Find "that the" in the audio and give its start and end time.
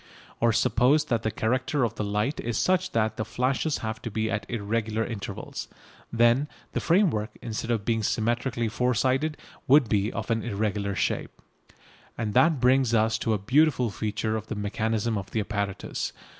1.05-1.29, 2.93-3.23